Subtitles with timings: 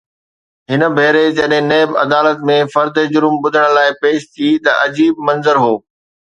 [0.71, 5.65] هن ڀيري جڏهن نيب عدالت ۾ فرد جرم ٻڌڻ لاءِ پيش ٿي ته عجيب منظر
[5.67, 5.73] هو.